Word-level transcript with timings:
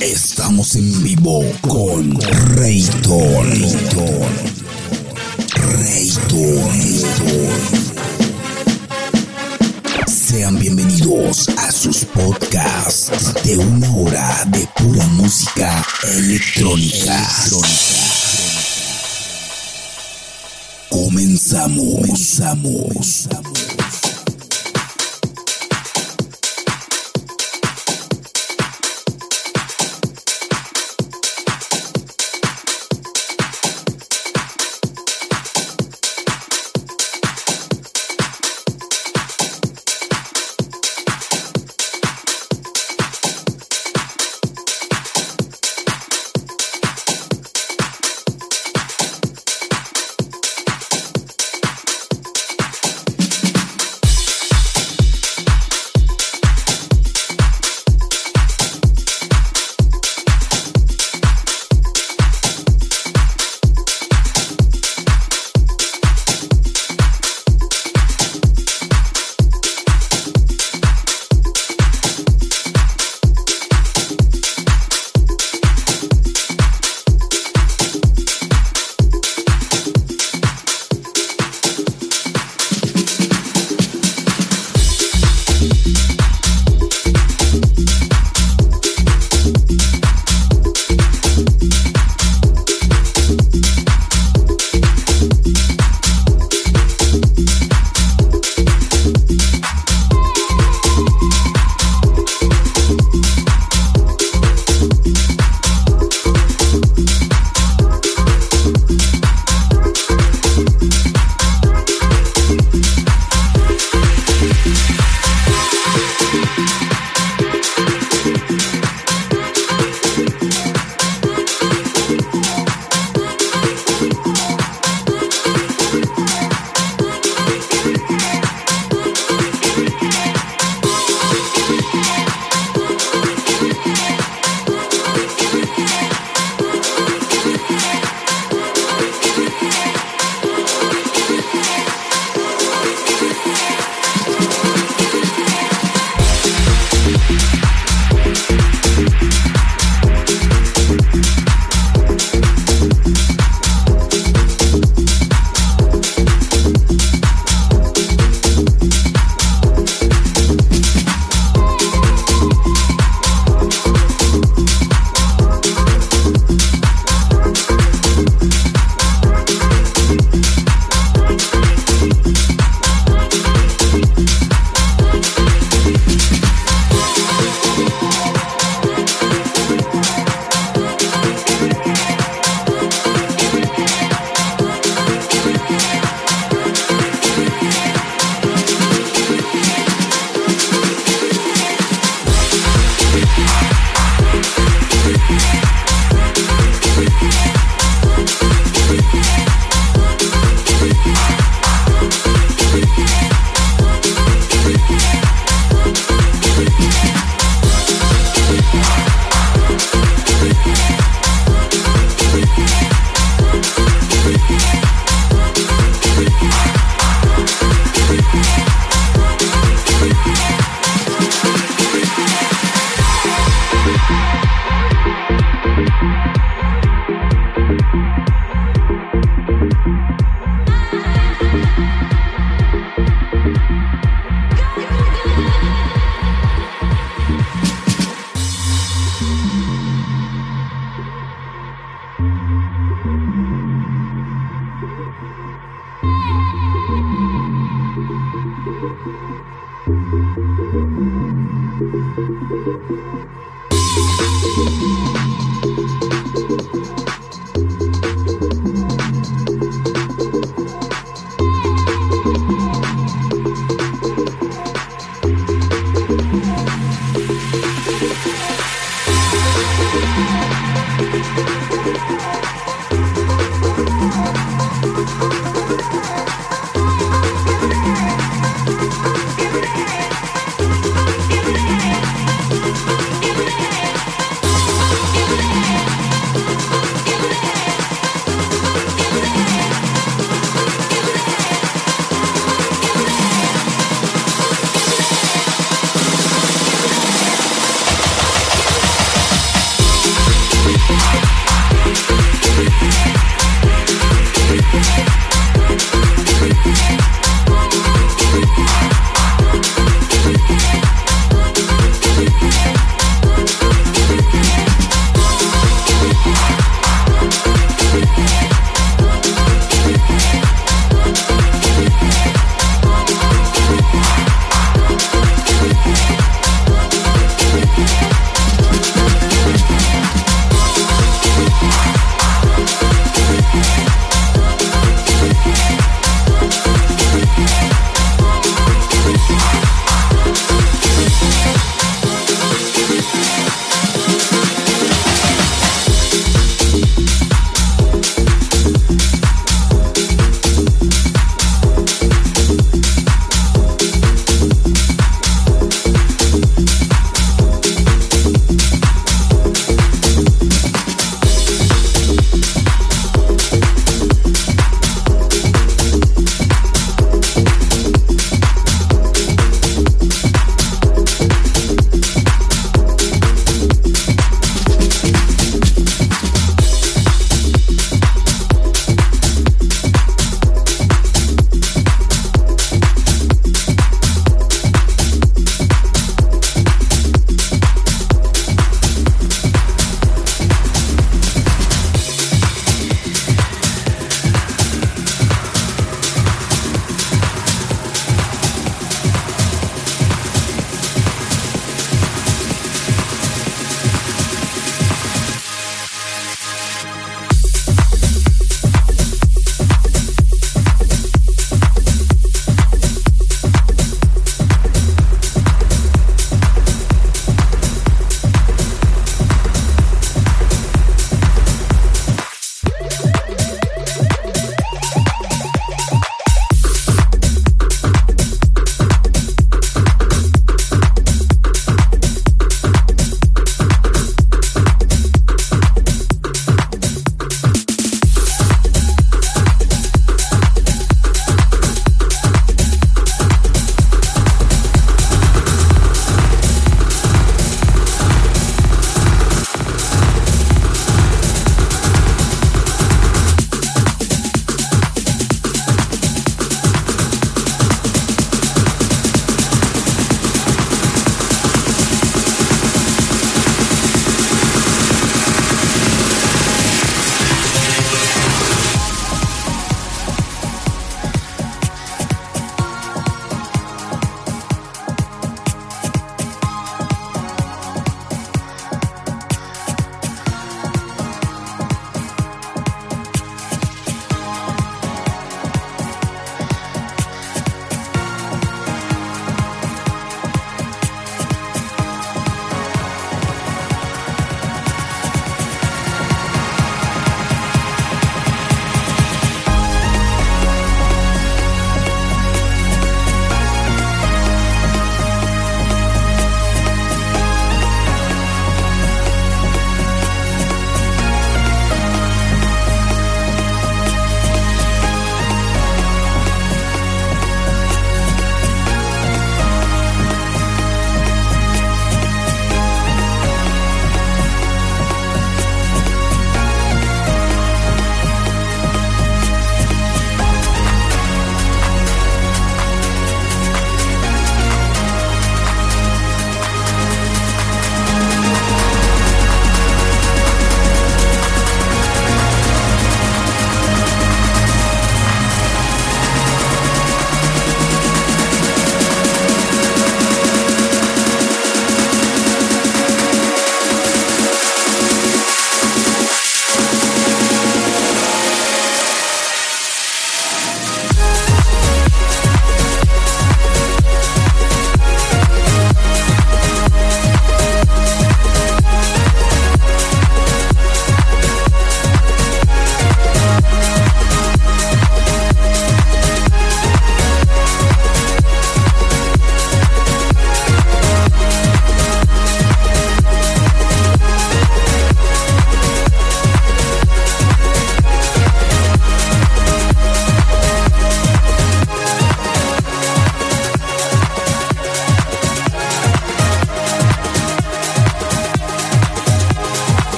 estamos 0.00 0.76
en 0.76 1.02
vivo 1.02 1.44
con 1.62 2.20
Rayton. 2.56 3.50
Rayton. 5.54 6.70
Sean 10.06 10.58
bienvenidos 10.58 11.48
a 11.48 11.72
sus 11.72 12.04
podcasts 12.04 13.34
de 13.44 13.58
una 13.58 13.90
hora 13.96 14.44
de 14.46 14.68
pura 14.76 15.06
música 15.08 15.84
electrónica. 16.14 17.28
Comenzamos, 20.88 21.94
comenzamos. 22.00 23.28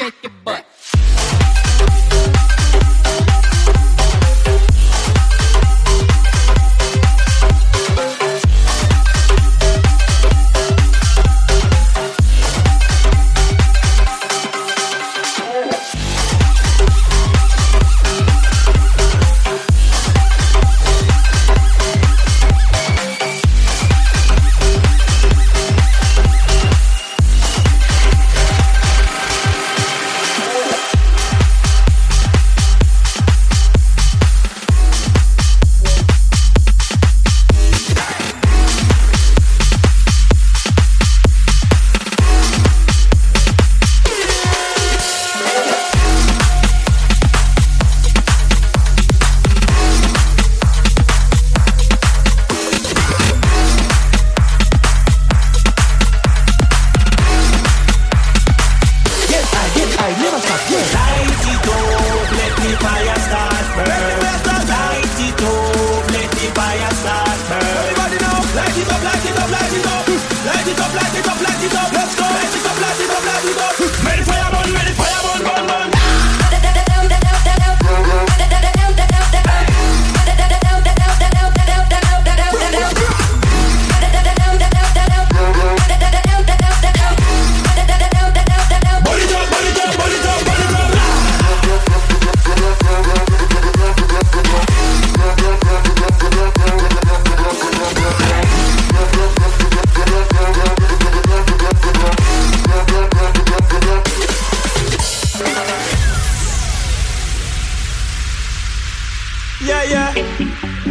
shake 0.00 0.14
it. 0.24 0.39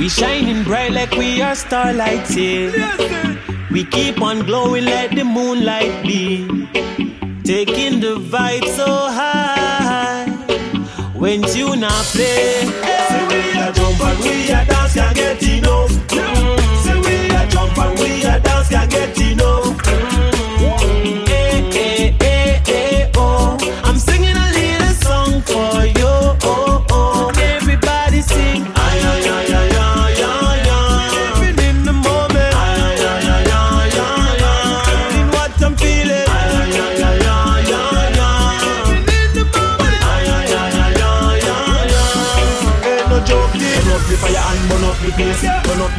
Shining 0.10 0.63
bright 0.63 0.91
like 0.91 1.12
we 1.12 1.41
are 1.41 1.54
starlights, 1.56 2.36
yeah. 2.36 3.38
We 3.72 3.86
keep 3.86 4.22
on 4.22 4.39
glowing 4.45 4.86
like 4.86 5.15
the 5.15 5.24
moonlight 5.24 6.04
be. 6.04 6.48
Taking 7.43 8.00
the 8.00 8.15
vibe 8.17 8.65
so 8.76 8.86
high. 8.88 10.26
When 11.13 11.43
you 11.56 11.76
not 11.76 12.06
play, 12.06 12.65
say 12.65 13.28
we 13.30 13.60
a 13.60 13.72
jump 13.72 14.02
and 14.02 14.19
we 14.24 14.50
a 14.50 14.65
dance, 14.65 14.93
can't 14.95 15.15
get 15.15 15.43
enough. 15.43 15.91
Say 16.84 17.00
we 17.00 17.30
a 17.36 17.48
jump 17.48 17.78
and 17.78 18.00
we 18.00 18.24
a 18.24 18.39
dance, 18.39 18.69
can't 18.69 18.89
get 18.89 19.17
enough. 19.17 19.29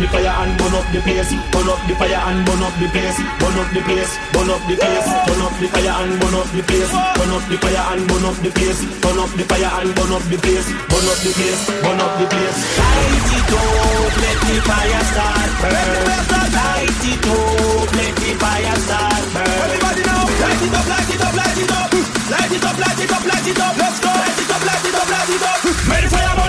The 0.01 0.09
fire 0.09 0.33
and 0.33 0.53
burn 0.57 0.75
up 0.75 0.87
the 0.93 1.01
pace. 1.05 1.33
Burn 1.53 1.69
up 1.69 1.81
the 1.85 1.95
fire 1.95 2.21
and 2.33 2.41
burn 2.47 2.63
up 2.65 2.75
the 2.81 2.89
pace. 2.89 3.21
Burn 3.37 3.57
up 3.61 3.69
the 3.77 3.81
pace. 3.85 4.13
Burn 4.33 4.49
up 4.49 4.63
the 4.65 4.75
pace. 4.81 5.09
Burn 5.29 5.43
up 5.45 5.55
the 5.61 5.67
fire 5.69 5.95
and 6.01 6.15
burn 6.21 6.37
up 6.41 6.49
the 6.57 6.63
pace. 6.65 6.93
Burn 7.21 7.33
up 7.37 7.45
the 7.45 7.57
fire 7.61 7.85
and 7.93 8.03
burn 8.09 8.25
up 8.25 8.37
the 8.41 8.51
pace. 8.51 8.81
Burn 9.05 9.19
up 9.21 9.31
the 9.37 9.45
fire 9.45 9.71
and 9.81 9.91
burn 9.93 10.13
up 10.17 10.25
the 10.33 10.39
pace. 10.41 10.69
Burn 10.89 11.05
up 11.05 11.19
the 11.21 11.31
pace. 11.37 11.61
Burn 11.85 12.01
up 12.01 12.13
the 12.17 12.27
pace. 12.33 12.59
Light 12.81 13.29
it 13.37 13.53
up, 13.53 14.17
let 14.25 14.39
the 14.41 14.57
fire 14.65 15.05
start 15.13 15.51
burn. 15.61 16.09
Light 16.51 17.05
it 17.13 17.27
up, 17.29 17.89
let 17.93 18.15
the 18.17 18.31
fire 18.41 18.77
start 18.81 19.25
burn. 19.37 19.61
Everybody 19.69 20.03
now, 20.09 20.25
light 20.25 20.63
it 20.65 20.75
up, 20.81 20.87
light 20.89 21.13
it 21.13 21.21
up, 21.21 21.35
light 21.37 21.61
it 21.61 21.73
up. 21.77 21.93
Light 22.31 22.53
it 22.57 22.65
up, 22.65 22.77
light 22.79 23.01
it 23.05 23.13
up, 23.13 23.25
light 23.29 23.49
it 23.53 23.61
up. 23.61 23.75
Let's 23.77 23.99
go. 24.01 24.09
Light 24.09 24.41
it 24.41 24.51
up, 24.51 24.63
light 24.65 24.87
it 24.89 24.97
up, 24.97 25.09
light 25.13 25.31
it 25.35 25.45
up. 25.45 25.59
Burn, 25.61 25.91
ready 25.93 26.09
fire 26.09 26.40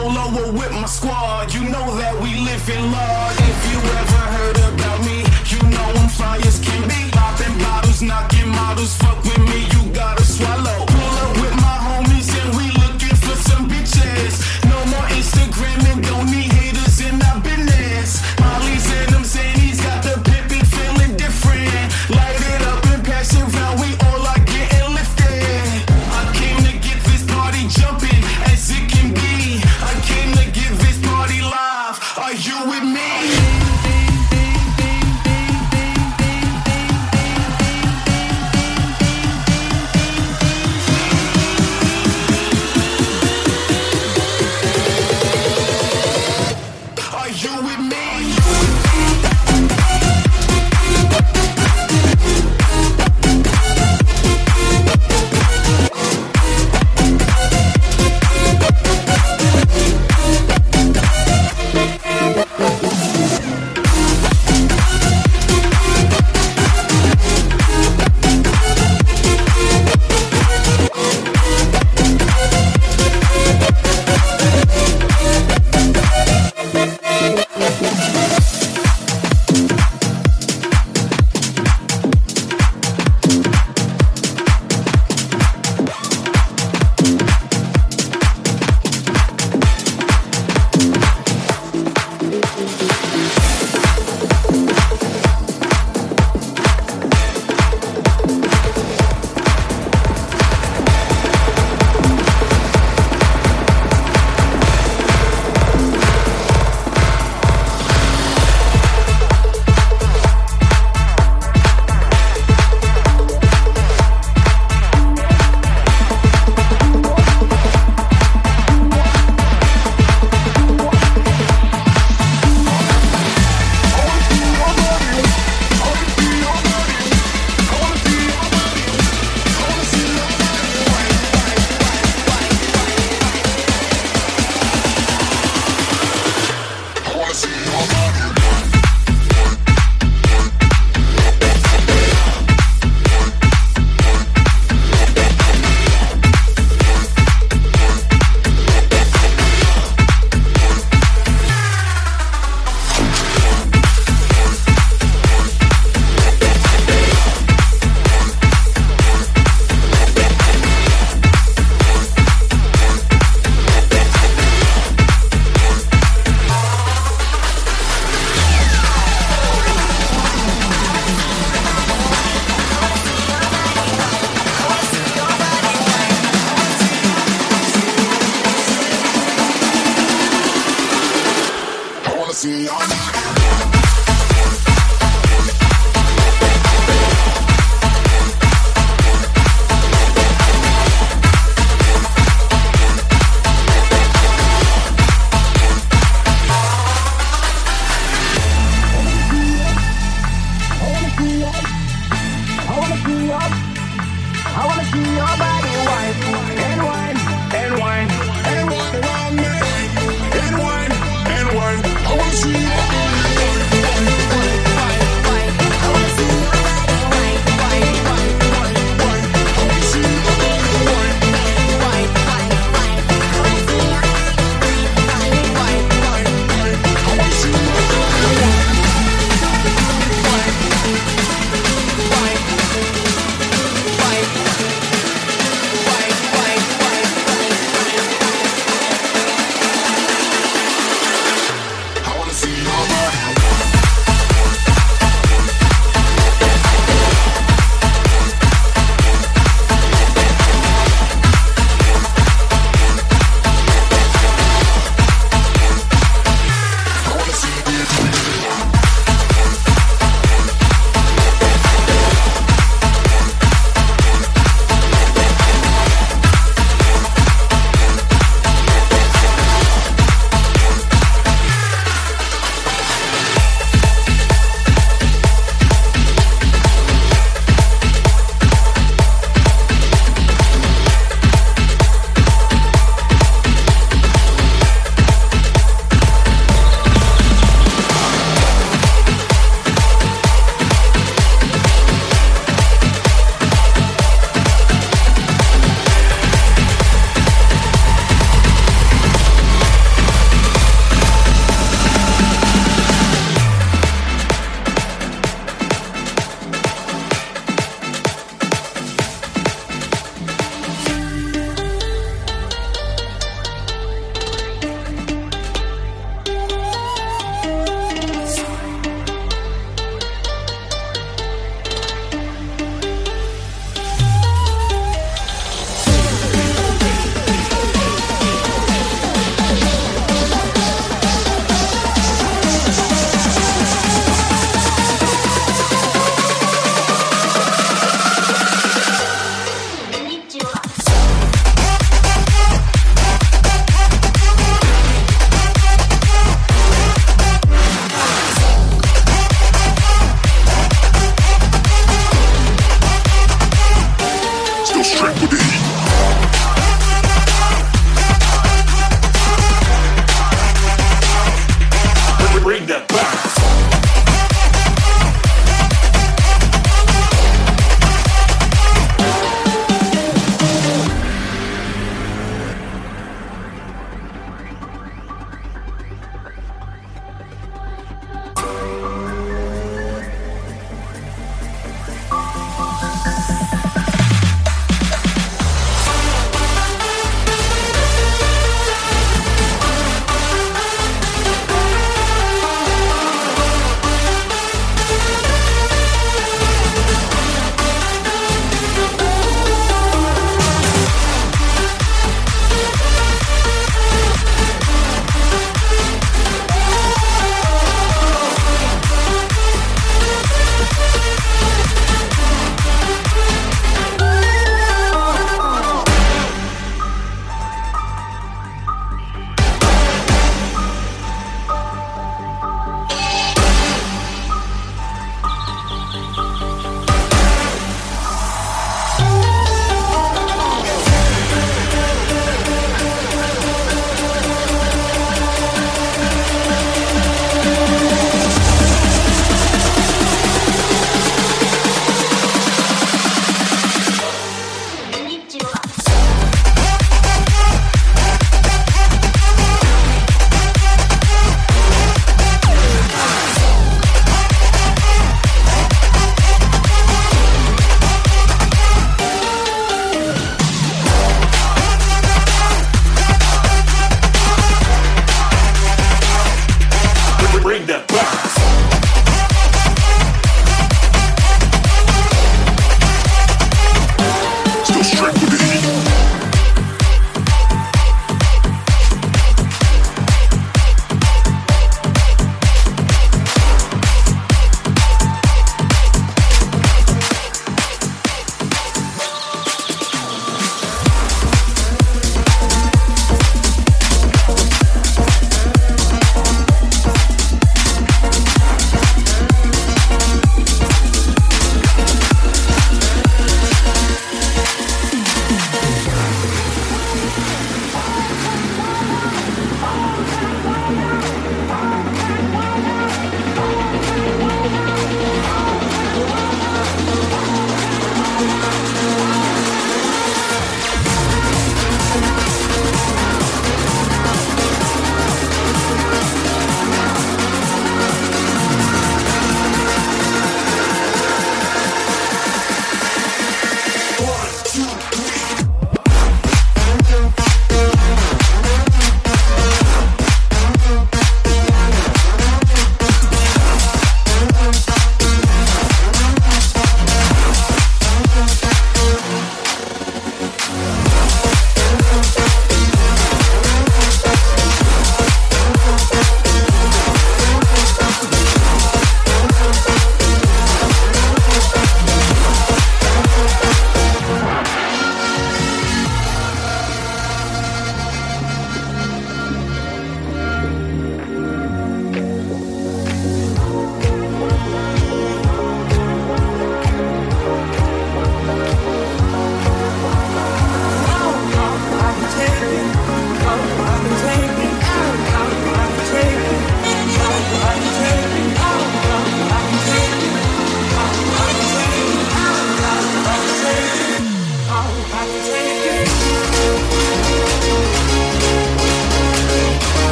solo 0.00 0.24
or 0.42 0.52
with 0.52 0.72
my 0.72 0.86
squad. 0.86 1.52
You 1.52 1.62
know 1.64 1.86
that 1.96 2.14
we 2.22 2.30
live 2.48 2.68
in 2.68 2.92
large. 2.92 3.38
If 3.52 3.60
you 3.70 3.78
ever 4.00 4.22
heard 4.36 4.58
about 4.72 4.98
me, 5.04 5.18
you 5.52 5.60
know 5.74 5.88
I'm 6.00 6.08
fly 6.08 6.36
as 6.48 6.58
can 6.58 6.82
be. 6.88 7.10
Popping 7.10 7.56
bottles, 7.58 8.02
knocking 8.02 8.48
models, 8.48 8.96
fuck 8.96 9.22
with 9.24 9.38
me, 9.50 9.60
you 9.74 9.92
gotta 9.92 10.24
swallow. 10.24 10.89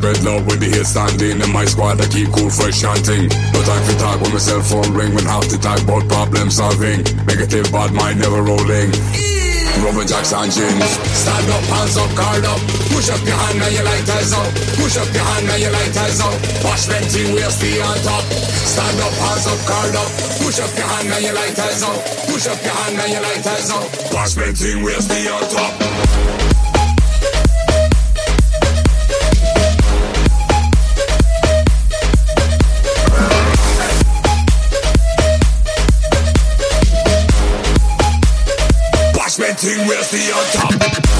Spread 0.00 0.24
love 0.24 0.46
with 0.48 0.64
the 0.64 0.70
hit 0.72 0.88
standing. 0.88 1.36
In 1.44 1.50
my 1.52 1.68
squad, 1.68 2.00
I 2.00 2.08
keep 2.08 2.32
cool, 2.32 2.48
fresh 2.48 2.80
chanting. 2.80 3.28
No 3.52 3.60
time 3.60 3.84
for 3.84 3.96
talk 4.00 4.16
when 4.24 4.32
my 4.32 4.40
cell 4.40 4.64
phone 4.64 4.88
ring. 4.96 5.12
When 5.12 5.28
half 5.28 5.44
the 5.52 5.60
talk 5.60 5.76
about 5.84 6.08
problem 6.08 6.48
solving. 6.48 7.04
Negative 7.28 7.68
bad 7.68 7.92
mind 7.92 8.16
never 8.16 8.40
rolling. 8.40 8.88
Rubber 9.84 10.08
jacks 10.08 10.32
and 10.32 10.48
jeans. 10.48 10.90
Stand 11.12 11.48
up, 11.52 11.64
hands 11.68 12.00
up, 12.00 12.10
guard 12.16 12.44
up. 12.48 12.60
Push 12.96 13.12
up 13.12 13.20
your 13.28 13.36
hand 13.36 13.60
and 13.60 13.72
your 13.76 13.84
lighters 13.84 14.32
up. 14.32 14.48
Push 14.80 14.96
up 14.96 15.10
your 15.12 15.26
hand 15.36 15.46
and 15.52 15.60
your 15.68 15.72
lighters 15.76 16.20
up. 16.24 16.36
Wash 16.64 16.84
venting, 16.88 17.30
we'll 17.36 17.52
stay 17.52 17.76
on 17.84 17.96
top. 18.00 18.24
Stand 18.72 19.00
up, 19.04 19.14
hands 19.20 19.46
up, 19.52 19.60
guard 19.68 19.94
up. 20.00 20.10
Push 20.40 20.58
up 20.64 20.72
your 20.80 20.88
hand 20.88 21.12
and 21.12 21.22
your 21.28 21.36
lighters 21.36 21.84
up. 21.84 22.00
Push 22.24 22.48
up 22.48 22.60
your 22.64 22.72
hand 22.72 22.96
and 23.04 23.10
your 23.12 23.24
lighters 23.28 23.68
up. 23.68 23.84
Wash 24.16 24.32
venting, 24.32 24.80
we'll 24.80 25.04
stay 25.04 25.28
on 25.28 25.44
top. 25.52 26.29
We'll 39.62 40.02
stay 40.02 40.32
on 40.32 40.42
top. 40.52 41.19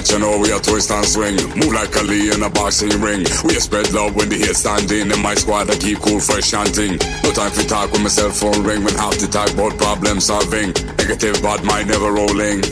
What 0.00 0.08
you 0.08 0.18
know 0.18 0.40
we 0.40 0.48
a 0.48 0.56
twist 0.56 0.88
and 0.88 1.04
swing. 1.04 1.36
Move 1.60 1.76
like 1.76 1.92
Ali 1.92 2.32
in 2.32 2.40
a 2.40 2.48
boxing 2.48 2.88
ring. 3.04 3.20
We 3.44 3.52
a 3.52 3.60
spread 3.60 3.92
love 3.92 4.16
when 4.16 4.32
the 4.32 4.40
hit 4.40 4.56
standing 4.56 5.12
In 5.12 5.20
my 5.20 5.36
squad. 5.36 5.68
I 5.68 5.76
keep 5.76 6.00
cool 6.00 6.16
fresh 6.16 6.48
chanting. 6.48 6.96
No 7.20 7.36
time 7.36 7.52
for 7.52 7.68
talk 7.68 7.92
when 7.92 8.00
my 8.00 8.08
cell 8.08 8.32
phone 8.32 8.64
ring. 8.64 8.80
When 8.80 8.96
half 8.96 9.20
the 9.20 9.28
talk 9.28 9.52
about 9.52 9.76
problem 9.76 10.16
solving. 10.16 10.72
Negative 10.96 11.36
bad 11.44 11.68
mind 11.68 11.92
never 11.92 12.16
rolling. 12.16 12.64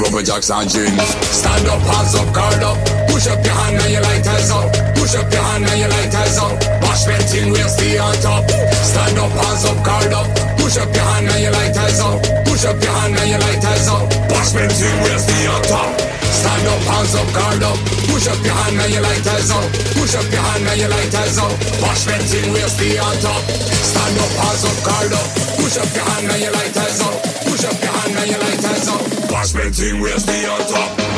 Rubber 0.00 0.24
jacks 0.24 0.48
and 0.48 0.64
jeans. 0.72 1.04
Stand 1.36 1.68
up, 1.68 1.84
hands 1.84 2.16
up, 2.16 2.32
guard 2.32 2.64
up. 2.64 2.80
Push 3.12 3.28
up 3.28 3.44
your 3.44 3.52
hand 3.52 3.84
and 3.84 3.92
your 3.92 4.04
lighters 4.08 4.48
up. 4.48 4.72
Push 4.96 5.20
up 5.20 5.28
your 5.28 5.44
hand 5.52 5.68
and 5.68 5.78
your 5.84 5.92
lighters 5.92 6.36
up. 6.40 6.56
Wash 6.80 7.04
venting, 7.04 7.52
we'll 7.52 7.68
stay 7.68 8.00
on 8.00 8.16
top. 8.24 8.48
Stand 8.88 9.20
up, 9.20 9.36
hands 9.36 9.64
up, 9.68 9.78
guard 9.84 10.12
up. 10.16 10.28
Push 10.56 10.80
up 10.80 10.88
your 10.96 11.04
hand 11.12 11.28
and 11.28 11.42
your 11.44 11.52
lighters 11.52 12.00
up. 12.00 12.16
Push 12.48 12.64
up 12.64 12.80
your 12.80 12.94
hand 13.04 13.20
and 13.20 13.28
your 13.36 13.42
lighters 13.44 13.88
up. 13.92 14.08
Wash 14.32 14.56
venting, 14.56 14.96
we'll 15.04 15.20
stay 15.20 15.44
on 15.44 15.62
top 15.68 16.07
Stand 16.30 16.66
up, 16.68 16.82
hands 16.90 17.14
up, 17.14 17.28
guard 17.32 17.62
up. 17.62 17.78
Push 18.08 18.28
up 18.28 18.40
your 18.44 18.54
hand 18.54 18.80
and 18.80 18.92
your 18.92 19.02
lighters 19.02 19.50
up. 19.50 19.64
Push 19.96 20.14
up 20.14 20.28
your 20.32 20.42
hand 20.42 20.68
and 20.68 20.80
your 20.80 20.90
lighters 20.90 21.38
up. 21.38 21.52
Wash 21.82 22.04
venting, 22.04 22.52
we'll 22.52 22.68
stay 22.68 22.98
on 22.98 23.16
top. 23.18 23.42
Stand 23.46 24.18
up, 24.18 24.32
hands 24.42 24.64
up, 24.64 24.78
guard 24.84 25.12
up. 25.12 25.26
Push 25.56 25.76
up 25.78 25.90
your 25.94 26.04
hand 26.04 26.30
and 26.32 26.42
your 26.42 26.52
lighters 26.52 27.00
up. 27.00 27.16
Push 27.46 27.64
up 27.64 27.78
your 27.80 27.92
hand 27.92 28.16
and 28.18 28.30
your 28.30 28.40
lighters 28.40 28.88
up. 28.88 29.02
Wash 29.30 29.50
venting, 29.52 30.00
we'll 30.00 30.18
stay 30.18 30.46
on 30.46 30.60
top. 30.66 31.08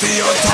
Stay 0.00 0.20
on 0.22 0.34
top 0.36 0.49